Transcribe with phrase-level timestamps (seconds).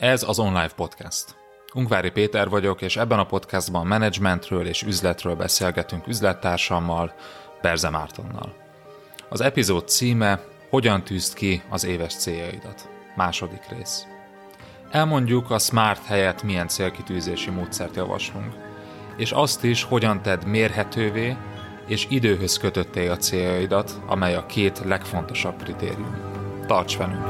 [0.00, 1.24] Ez az Online Podcast.
[1.74, 7.14] Ungvári Péter vagyok, és ebben a podcastban menedzsmentről és üzletről beszélgetünk üzlettársammal,
[7.62, 8.54] Berze Mártonnal.
[9.28, 10.40] Az epizód címe
[10.70, 12.88] Hogyan tűzd ki az éves céljaidat?
[13.16, 14.06] Második rész.
[14.90, 18.54] Elmondjuk a SMART helyett milyen célkitűzési módszert javaslunk,
[19.16, 21.36] és azt is, hogyan tedd mérhetővé
[21.86, 26.16] és időhöz kötötté a céljaidat, amely a két legfontosabb kritérium.
[26.66, 27.29] Tarts velünk!